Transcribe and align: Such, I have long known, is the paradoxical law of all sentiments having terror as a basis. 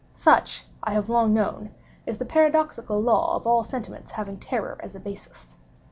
Such, 0.15 0.65
I 0.81 0.93
have 0.93 1.09
long 1.09 1.31
known, 1.31 1.75
is 2.07 2.17
the 2.17 2.25
paradoxical 2.25 2.99
law 2.99 3.35
of 3.35 3.45
all 3.45 3.61
sentiments 3.61 4.13
having 4.13 4.37
terror 4.39 4.77
as 4.81 4.95
a 4.95 4.99
basis. 4.99 5.55